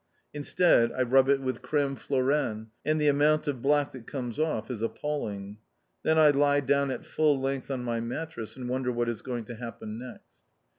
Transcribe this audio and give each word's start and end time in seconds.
Instead, 0.33 0.91
I 0.93 1.03
rub 1.03 1.29
it 1.29 1.41
with 1.41 1.61
Crême 1.61 1.95
Floreine, 1.95 2.71
and 2.83 2.99
the 2.99 3.07
amount 3.07 3.47
of 3.47 3.61
black 3.61 3.91
that 3.91 4.07
comes 4.07 4.39
off 4.39 4.71
is 4.71 4.81
appalling. 4.81 5.57
Then 6.01 6.17
I 6.17 6.31
lie 6.31 6.61
down 6.61 6.89
at 6.89 7.05
full 7.05 7.39
length 7.39 7.69
on 7.69 7.83
my 7.83 7.99
mattress 7.99 8.55
and 8.57 8.67
wonder 8.67 8.91
what 8.91 9.09
is 9.09 9.21
going 9.21 9.45
to 9.45 9.55
happen 9.57 9.99
next. 9.99 10.39